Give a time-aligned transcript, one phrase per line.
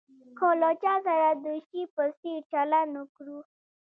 [0.37, 3.39] که له چا سره د شي په څېر چلند وکړو.